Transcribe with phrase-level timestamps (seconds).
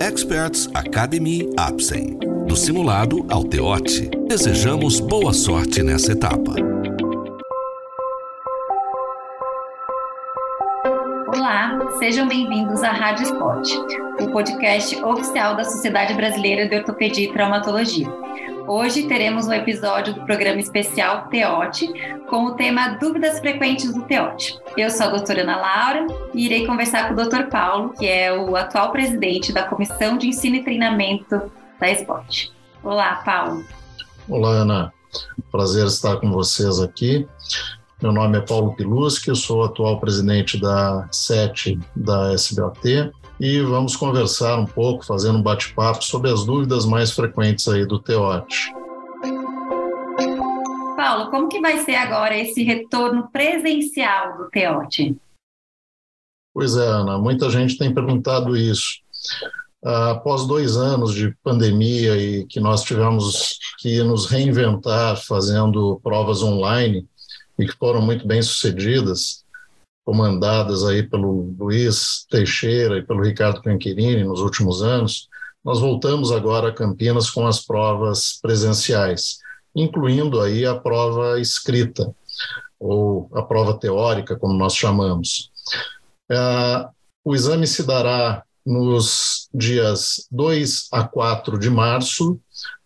[0.00, 2.18] Experts Academy Apsen.
[2.46, 6.54] Do simulado ao teote, desejamos boa sorte nessa etapa.
[11.34, 13.68] Olá, sejam bem-vindos à Rádio Spot,
[14.20, 18.06] o podcast oficial da Sociedade Brasileira de Ortopedia e Traumatologia.
[18.68, 21.88] Hoje teremos um episódio do programa especial Teote,
[22.28, 24.58] com o tema Dúvidas Frequentes do Teote.
[24.76, 28.36] Eu sou a doutora Ana Laura e irei conversar com o doutor Paulo, que é
[28.36, 31.40] o atual presidente da Comissão de Ensino e Treinamento
[31.78, 32.48] da Spot.
[32.82, 33.64] Olá, Paulo.
[34.28, 34.92] Olá, Ana.
[35.52, 37.26] Prazer estar com vocês aqui.
[38.02, 43.96] Meu nome é Paulo Piluschi, eu sou atual presidente da SET da SBOT e vamos
[43.96, 48.72] conversar um pouco, fazendo um bate-papo sobre as dúvidas mais frequentes aí do Teote.
[50.96, 55.16] Paulo, como que vai ser agora esse retorno presencial do Teote?
[56.54, 59.00] Pois é, Ana, muita gente tem perguntado isso.
[59.84, 67.06] Após dois anos de pandemia e que nós tivemos que nos reinventar fazendo provas online
[67.58, 69.44] e que foram muito bem sucedidas,
[70.06, 75.28] comandadas aí pelo Luiz Teixeira e pelo Ricardo Canquirini nos últimos anos,
[75.64, 79.38] nós voltamos agora a Campinas com as provas presenciais,
[79.74, 82.14] incluindo aí a prova escrita,
[82.78, 85.50] ou a prova teórica, como nós chamamos.
[86.30, 86.88] É,
[87.24, 92.38] o exame se dará nos dias 2 a 4 de março,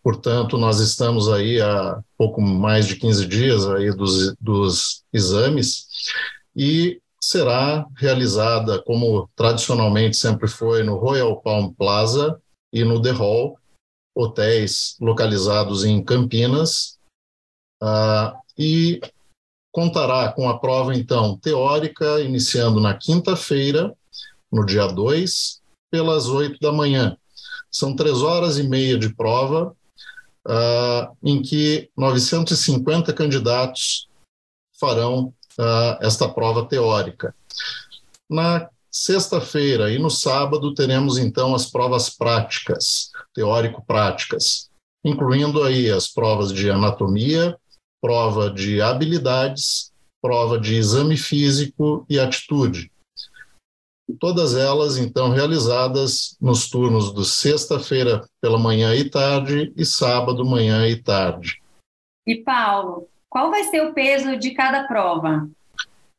[0.02, 5.86] portanto, nós estamos aí há pouco mais de 15 dias aí dos, dos exames,
[6.56, 12.40] e será realizada, como tradicionalmente sempre foi, no Royal Palm Plaza
[12.72, 13.58] e no The Hall,
[14.14, 16.98] hotéis localizados em Campinas,
[17.82, 19.00] uh, e
[19.72, 23.94] contará com a prova, então, teórica, iniciando na quinta-feira,
[24.50, 27.16] no dia 2, pelas 8 da manhã.
[27.70, 29.76] São três horas e meia de prova,
[30.46, 34.08] uh, em que 950 candidatos
[34.78, 37.34] farão uh, esta prova teórica.
[38.28, 44.70] Na sexta-feira e no sábado teremos então as provas práticas, teórico-práticas,
[45.04, 47.56] incluindo aí as provas de anatomia,
[48.00, 52.90] prova de habilidades, prova de exame físico e atitude.
[54.18, 60.88] Todas elas, então, realizadas nos turnos de sexta-feira pela manhã e tarde e sábado, manhã
[60.88, 61.62] e tarde.
[62.26, 65.48] E Paulo, qual vai ser o peso de cada prova?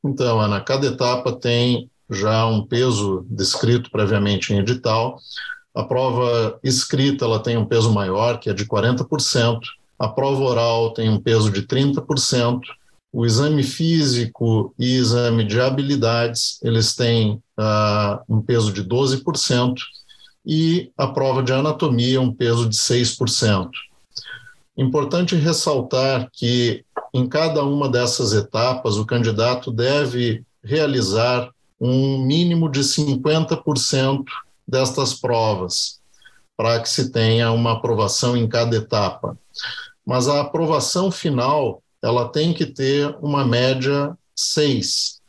[0.04, 5.20] Então, Ana, cada etapa tem já um peso descrito previamente em edital.
[5.76, 9.60] A prova escrita ela tem um peso maior, que é de 40%.
[10.00, 12.62] A prova oral tem um peso de 30%.
[13.14, 19.76] O exame físico e exame de habilidades, eles têm uh, um peso de 12%.
[20.46, 23.70] E a prova de anatomia, um peso de 6%.
[24.78, 31.50] Importante ressaltar que em cada uma dessas etapas, o candidato deve realizar
[31.80, 34.24] um mínimo de 50%
[34.68, 36.00] destas provas,
[36.56, 39.38] para que se tenha uma aprovação em cada etapa.
[40.06, 45.20] Mas a aprovação final, ela tem que ter uma média 6.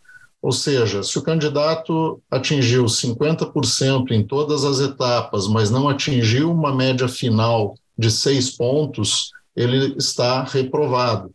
[0.41, 6.75] Ou seja, se o candidato atingiu 50% em todas as etapas, mas não atingiu uma
[6.75, 11.33] média final de seis pontos, ele está reprovado.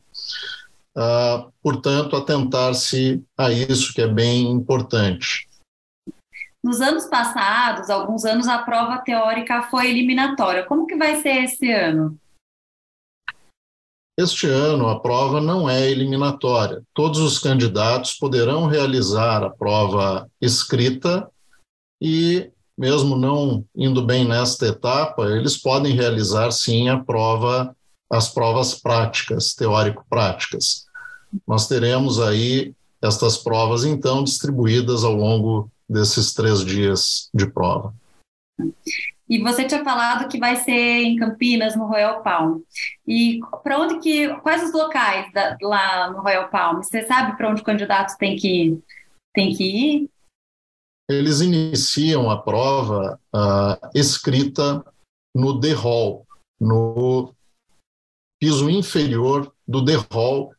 [0.96, 5.48] Uh, portanto, atentar-se a isso que é bem importante.
[6.64, 10.66] Nos anos passados, alguns anos, a prova teórica foi eliminatória.
[10.66, 12.20] Como que vai ser esse ano?
[14.20, 16.82] Este ano, a prova não é eliminatória.
[16.94, 21.30] Todos os candidatos poderão realizar a prova escrita
[22.02, 27.76] e, mesmo não indo bem nesta etapa, eles podem realizar sim a prova,
[28.10, 30.88] as provas práticas, teórico-práticas
[31.46, 37.94] nós teremos aí estas provas, então, distribuídas ao longo desses três dias de prova.
[39.30, 42.62] E você tinha falado que vai ser em Campinas, no Royal Palm.
[43.06, 46.78] E para onde que, quais os locais da, lá no Royal Palm?
[46.78, 48.80] Você sabe para onde o candidato tem que,
[49.34, 50.10] tem que ir?
[51.10, 54.84] Eles iniciam a prova uh, escrita
[55.34, 56.28] no The Hall,
[56.60, 57.34] no
[58.40, 60.52] piso inferior do The Hall,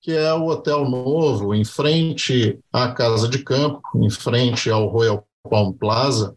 [0.00, 5.26] que é o Hotel Novo, em frente à Casa de Campo, em frente ao Royal
[5.48, 6.34] Palm Plaza,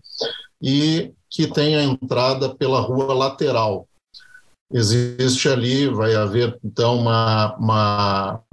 [0.61, 3.87] e que tem a entrada pela rua lateral.
[4.71, 8.43] Existe ali, vai haver então uma, uma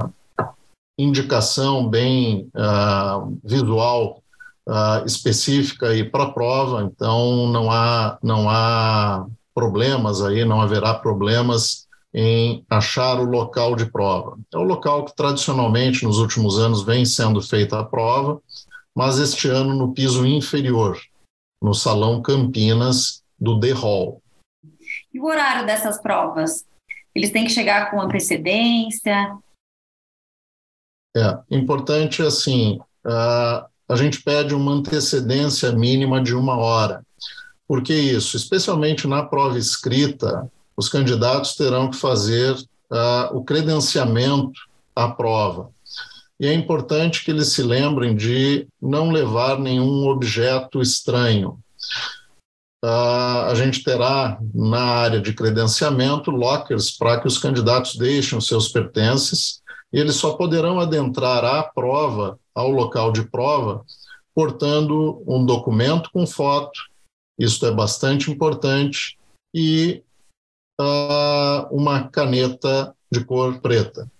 [0.98, 4.21] indicação bem uh, visual
[4.68, 11.86] uh, específica para a prova, então não há, não há problemas aí, não haverá problemas
[12.14, 14.38] em achar o local de prova.
[14.52, 18.40] É o local que tradicionalmente nos últimos anos vem sendo feita a prova,
[18.94, 20.98] mas este ano no piso inferior,
[21.62, 24.22] no Salão Campinas do The Hall.
[25.12, 26.66] E o horário dessas provas?
[27.14, 29.38] Eles têm que chegar com antecedência?
[31.14, 37.04] É importante assim, uh, a gente pede uma antecedência mínima de uma hora.
[37.68, 38.38] Por que isso?
[38.38, 44.58] Especialmente na prova escrita, os candidatos terão que fazer uh, o credenciamento
[44.96, 45.68] à prova.
[46.40, 51.58] E é importante que eles se lembrem de não levar nenhum objeto estranho.
[52.82, 58.46] Uh, a gente terá na área de credenciamento lockers para que os candidatos deixem os
[58.46, 59.61] seus pertences
[59.92, 63.84] eles só poderão adentrar à prova, ao local de prova,
[64.34, 66.80] portando um documento com foto,
[67.38, 69.18] isso é bastante importante,
[69.54, 70.02] e
[70.80, 74.10] uh, uma caneta de cor preta.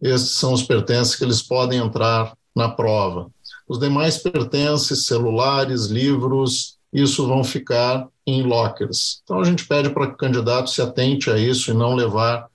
[0.00, 3.30] Esses são os pertences que eles podem entrar na prova.
[3.68, 9.20] Os demais pertences, celulares, livros, isso vão ficar em lockers.
[9.22, 12.49] Então a gente pede para que o candidato se atente a isso e não levar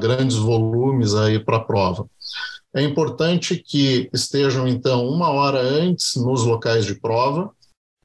[0.00, 2.06] grandes volumes aí para a prova.
[2.74, 7.50] É importante que estejam então uma hora antes nos locais de prova,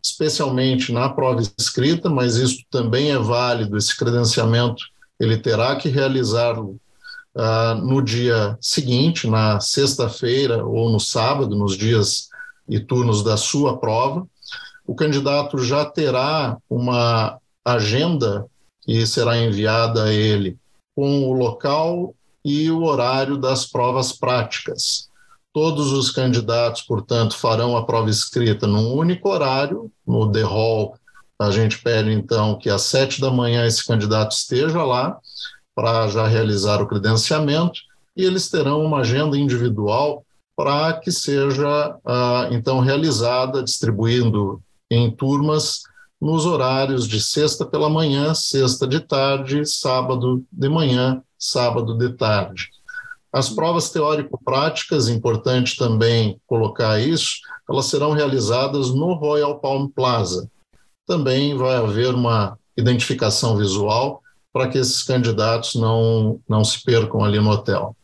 [0.04, 4.84] especialmente na prova escrita, mas isso também é válido, esse credenciamento
[5.20, 6.80] ele terá que realizá-lo
[7.36, 12.30] uh, no dia seguinte, na sexta-feira ou no sábado, nos dias
[12.68, 14.26] e turnos da sua prova.
[14.86, 18.46] O candidato já terá uma agenda
[18.82, 20.58] que será enviada a ele
[21.00, 22.14] com o local
[22.44, 25.08] e o horário das provas práticas.
[25.54, 30.98] Todos os candidatos, portanto, farão a prova escrita num único horário, no The Hall.
[31.40, 35.18] A gente pede, então, que às sete da manhã esse candidato esteja lá
[35.74, 37.80] para já realizar o credenciamento
[38.18, 44.62] e eles terão uma agenda individual para que seja, ah, então, realizada, distribuindo
[44.92, 45.84] em turmas
[46.20, 52.70] nos horários de sexta pela manhã, sexta de tarde, sábado de manhã, sábado de tarde.
[53.32, 57.38] As provas teórico-práticas, importante também colocar isso,
[57.70, 60.50] elas serão realizadas no Royal Palm Plaza.
[61.06, 64.22] Também vai haver uma identificação visual
[64.52, 67.96] para que esses candidatos não, não se percam ali no hotel.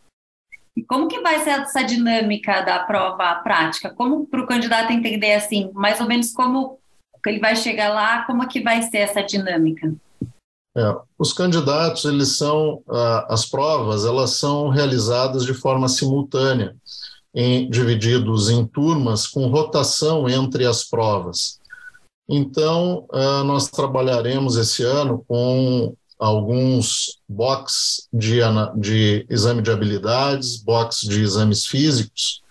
[0.78, 3.90] E como que vai ser essa dinâmica da prova prática?
[3.90, 6.80] Como para o candidato entender assim, mais ou menos como
[7.30, 9.94] ele vai chegar lá, como que vai ser essa dinâmica?
[10.78, 16.76] É, os candidatos, eles são, ah, as provas, elas são realizadas de forma simultânea,
[17.34, 21.60] em, divididos em turmas com rotação entre as provas.
[22.28, 28.40] Então, ah, nós trabalharemos esse ano com alguns box de,
[28.78, 32.42] de exame de habilidades, box de exames físicos,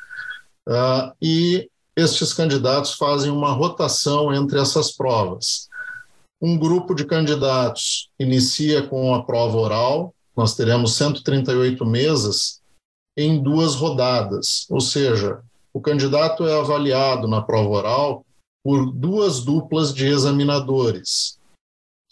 [0.68, 5.68] uh, e estes candidatos fazem uma rotação entre essas provas.
[6.40, 12.60] Um grupo de candidatos inicia com a prova oral, nós teremos 138 mesas
[13.16, 15.40] em duas rodadas, ou seja,
[15.72, 18.26] o candidato é avaliado na prova oral
[18.64, 21.38] por duas duplas de examinadores,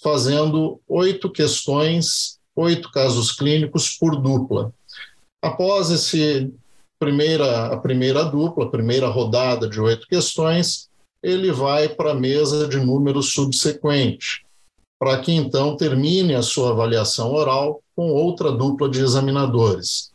[0.01, 4.73] fazendo oito questões, oito casos clínicos por dupla.
[5.43, 6.53] Após esse
[7.03, 10.89] primeira, a primeira dupla, a primeira rodada de oito questões,
[11.21, 14.47] ele vai para a mesa de número subsequente,
[15.01, 20.13] para que então termine a sua avaliação oral com outra dupla de examinadores.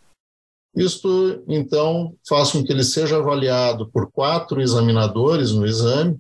[0.73, 6.13] Isto, então, faz com que ele seja avaliado por quatro examinadores no exame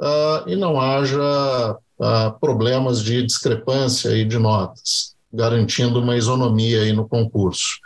[0.00, 6.94] uh, e não haja uh, problemas de discrepância e de notas, garantindo uma isonomia aí
[6.94, 7.78] no concurso.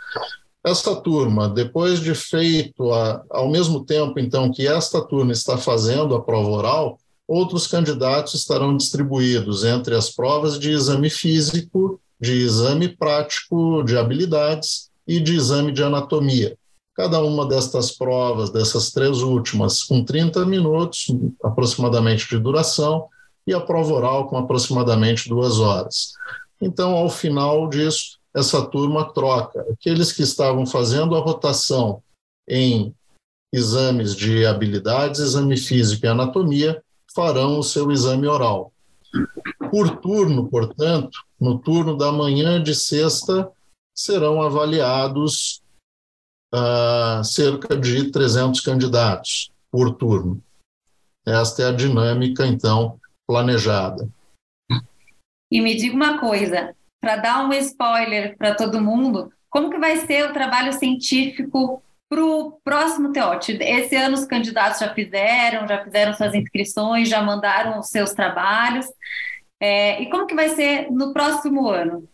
[0.65, 6.13] Esta turma, depois de feito, a, ao mesmo tempo então que esta turma está fazendo
[6.15, 12.89] a prova oral, outros candidatos estarão distribuídos entre as provas de exame físico, de exame
[12.89, 16.57] prático de habilidades e de exame de anatomia.
[16.93, 21.07] Cada uma destas provas, dessas três últimas, com 30 minutos
[21.41, 23.07] aproximadamente de duração,
[23.49, 26.13] e a prova oral com aproximadamente duas horas.
[26.61, 29.61] Então, ao final disso, essa turma troca.
[29.71, 32.01] Aqueles que estavam fazendo a rotação
[32.47, 32.93] em
[33.53, 38.71] exames de habilidades, exame físico e anatomia, farão o seu exame oral.
[39.71, 43.51] Por turno, portanto, no turno da manhã de sexta,
[43.95, 45.61] serão avaliados
[46.53, 50.41] uh, cerca de 300 candidatos por turno.
[51.25, 54.09] esta é a dinâmica, então, planejada.
[55.51, 59.97] E me diga uma coisa, para dar um spoiler para todo mundo, como que vai
[59.97, 63.57] ser o trabalho científico para o próximo TEOT?
[63.61, 68.85] Esse ano os candidatos já fizeram, já fizeram suas inscrições, já mandaram os seus trabalhos.
[69.59, 72.07] É, e como que vai ser no próximo ano?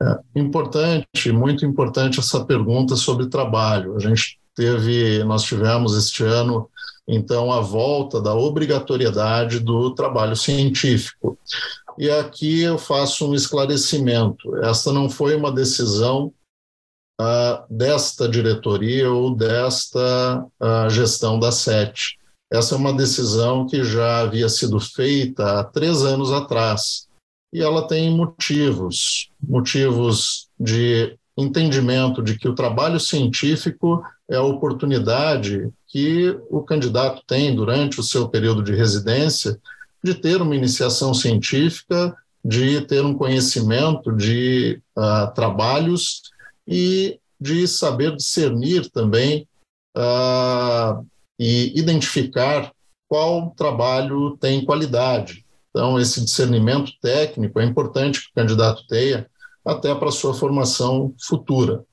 [0.00, 3.96] É importante, muito importante essa pergunta sobre trabalho.
[3.96, 6.68] A gente teve, nós tivemos este ano,
[7.06, 11.38] então, a volta da obrigatoriedade do trabalho científico.
[11.96, 14.56] E aqui eu faço um esclarecimento.
[14.56, 16.32] Esta não foi uma decisão
[17.20, 22.18] uh, desta diretoria ou desta uh, gestão da SET.
[22.52, 27.08] Essa é uma decisão que já havia sido feita há três anos atrás.
[27.52, 35.70] E ela tem motivos, motivos de entendimento de que o trabalho científico é a oportunidade
[35.86, 39.58] que o candidato tem durante o seu período de residência
[40.02, 42.14] de ter uma iniciação científica,
[42.44, 46.22] de ter um conhecimento de uh, trabalhos
[46.66, 49.46] e de saber discernir também
[49.96, 51.06] uh,
[51.38, 52.72] e identificar
[53.08, 55.44] qual trabalho tem qualidade.
[55.70, 59.26] Então, esse discernimento técnico é importante que o candidato tenha
[59.68, 61.84] até para sua formação futura.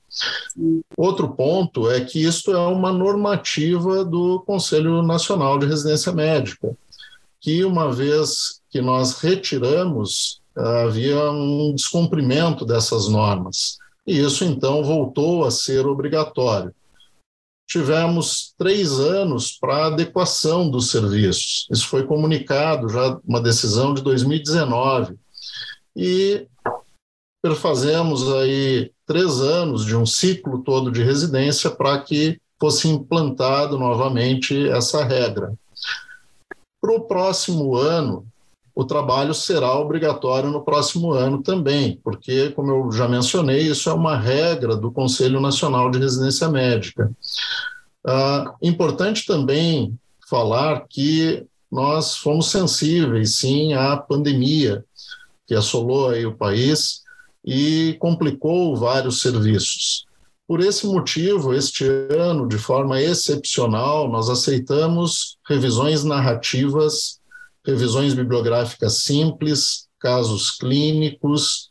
[0.96, 6.76] Outro ponto é que isto é uma normativa do Conselho Nacional de Residência Médica
[7.46, 13.78] que uma vez que nós retiramos, havia um descumprimento dessas normas.
[14.04, 16.74] E isso, então, voltou a ser obrigatório.
[17.68, 21.68] Tivemos três anos para adequação dos serviços.
[21.70, 25.14] Isso foi comunicado, já uma decisão de 2019.
[25.94, 26.48] E
[27.46, 34.68] perfazemos aí três anos de um ciclo todo de residência para que fosse implantado novamente
[34.68, 35.54] essa regra.
[36.80, 38.26] Para o próximo ano,
[38.74, 43.92] o trabalho será obrigatório no próximo ano também, porque, como eu já mencionei, isso é
[43.92, 47.12] uma regra do Conselho Nacional de Residência Médica.
[48.04, 49.96] Ah, importante também
[50.28, 54.84] falar que nós fomos sensíveis, sim, à pandemia
[55.46, 57.05] que assolou aí o país
[57.46, 60.04] e complicou vários serviços.
[60.48, 67.20] Por esse motivo, este ano, de forma excepcional, nós aceitamos revisões narrativas,
[67.64, 71.70] revisões bibliográficas simples, casos clínicos,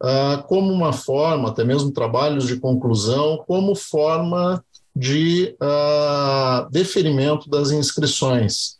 [0.00, 4.64] ah, como uma forma, até mesmo trabalhos de conclusão, como forma
[4.94, 8.76] de ah, deferimento das inscrições.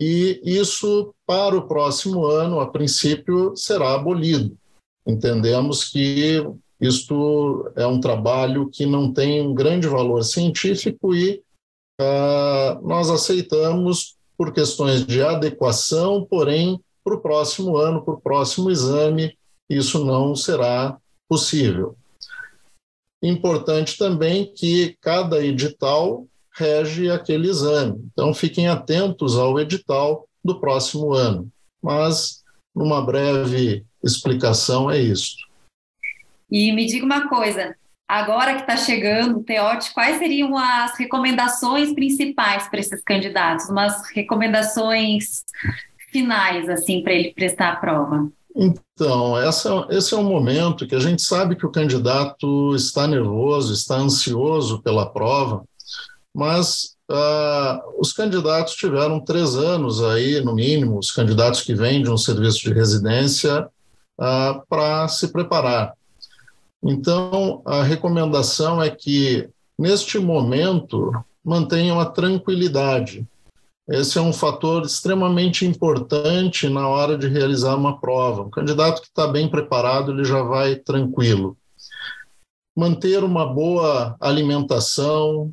[0.00, 4.56] E isso, para o próximo ano, a princípio, será abolido.
[5.08, 6.44] Entendemos que
[6.78, 11.42] isto é um trabalho que não tem um grande valor científico e
[12.00, 18.70] uh, nós aceitamos por questões de adequação, porém, para o próximo ano, para o próximo
[18.70, 19.36] exame,
[19.68, 20.98] isso não será
[21.28, 21.96] possível.
[23.22, 27.98] Importante também que cada edital rege aquele exame.
[28.12, 31.50] Então, fiquem atentos ao edital do próximo ano.
[31.82, 35.36] Mas, numa breve explicação, é isso.
[36.50, 37.74] E me diga uma coisa,
[38.08, 43.68] agora que está chegando o TEOT, quais seriam as recomendações principais para esses candidatos?
[43.68, 45.44] Umas recomendações
[46.10, 48.30] finais, assim, para ele prestar a prova?
[48.56, 53.72] Então, essa, esse é um momento que a gente sabe que o candidato está nervoso,
[53.72, 55.62] está ansioso pela prova,
[56.34, 62.10] mas uh, os candidatos tiveram três anos aí, no mínimo, os candidatos que vêm de
[62.10, 63.68] um serviço de residência,
[64.18, 65.94] uh, para se preparar.
[66.82, 69.48] Então, a recomendação é que,
[69.78, 71.12] neste momento,
[71.44, 73.26] mantenham a tranquilidade.
[73.88, 78.42] Esse é um fator extremamente importante na hora de realizar uma prova.
[78.42, 81.56] O candidato que está bem preparado, ele já vai tranquilo.
[82.76, 85.52] Manter uma boa alimentação,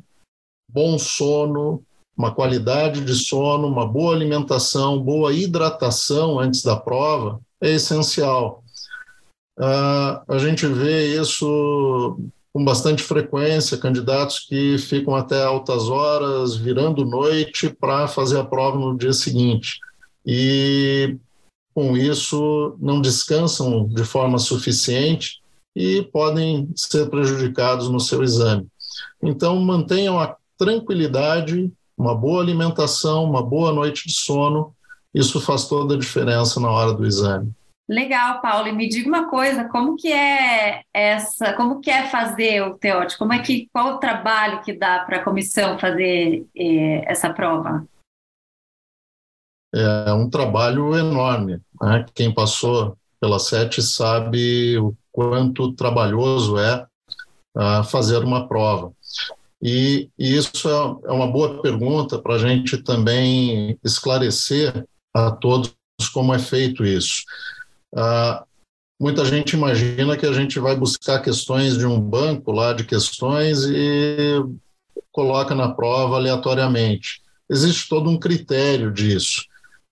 [0.70, 1.82] bom sono,
[2.16, 8.62] uma qualidade de sono, uma boa alimentação, boa hidratação antes da prova é essencial.
[9.58, 12.18] Uh, a gente vê isso
[12.52, 18.78] com bastante frequência, candidatos que ficam até altas horas, virando noite para fazer a prova
[18.78, 19.78] no dia seguinte.
[20.24, 21.16] E
[21.74, 25.40] com isso não descansam de forma suficiente
[25.74, 28.66] e podem ser prejudicados no seu exame.
[29.22, 34.74] Então, mantenham a tranquilidade, uma boa alimentação, uma boa noite de sono,
[35.16, 37.50] isso faz toda a diferença na hora do exame.
[37.88, 38.68] Legal, Paulo.
[38.68, 43.20] E me diga uma coisa, como que é essa, como que é fazer o teótico?
[43.20, 47.86] Como é que qual o trabalho que dá para a comissão fazer eh, essa prova?
[49.74, 51.60] É um trabalho enorme.
[51.80, 52.04] Né?
[52.14, 56.86] Quem passou pela SET sabe o quanto trabalhoso é
[57.56, 58.92] uh, fazer uma prova.
[59.62, 65.74] E, e isso é, é uma boa pergunta para a gente também esclarecer a todos
[66.12, 67.24] como é feito isso.
[67.94, 68.44] Ah,
[69.00, 73.64] muita gente imagina que a gente vai buscar questões de um banco lá de questões
[73.64, 74.44] e
[75.10, 77.22] coloca na prova aleatoriamente.
[77.48, 79.44] Existe todo um critério disso.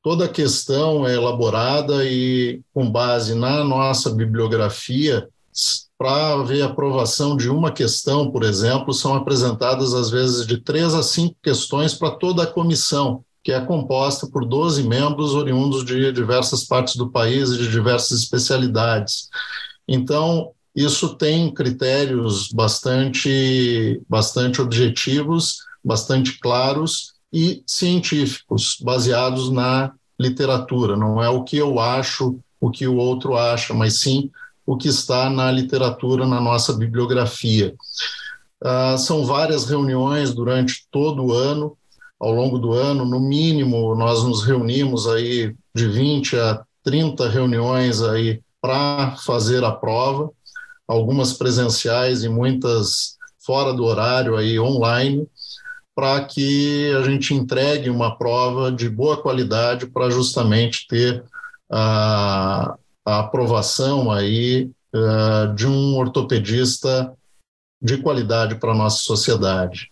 [0.02, 5.26] Toda questão é elaborada e, com base na nossa bibliografia,
[5.96, 11.02] para haver aprovação de uma questão, por exemplo, são apresentadas às vezes de três a
[11.02, 16.64] cinco questões para toda a comissão que é composta por 12 membros oriundos de diversas
[16.64, 19.28] partes do país e de diversas especialidades.
[19.86, 30.96] Então, isso tem critérios bastante, bastante objetivos, bastante claros e científicos, baseados na literatura.
[30.96, 34.30] Não é o que eu acho, o que o outro acha, mas sim
[34.64, 37.74] o que está na literatura, na nossa bibliografia.
[38.62, 41.76] Uh, são várias reuniões durante todo o ano,
[42.20, 48.02] ao longo do ano, no mínimo, nós nos reunimos aí de 20 a 30 reuniões
[48.02, 50.30] aí para fazer a prova,
[50.86, 55.26] algumas presenciais e muitas fora do horário aí online,
[55.94, 61.22] para que a gente entregue uma prova de boa qualidade para justamente ter
[61.70, 67.12] a, a aprovação aí uh, de um ortopedista
[67.80, 69.90] de qualidade para a nossa sociedade.